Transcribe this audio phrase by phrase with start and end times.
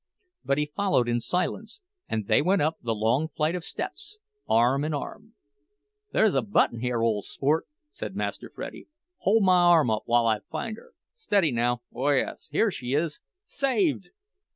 [0.43, 4.17] But he followed in silence, and they went up the long flight of steps,
[4.49, 5.35] arm in arm.
[6.11, 8.87] "There's a button here, ole sport," said Master Freddie.
[9.17, 10.93] "Hole my arm while I find her!
[11.13, 13.21] Steady, now—oh, yes, here she is!
[13.45, 14.09] Saved!"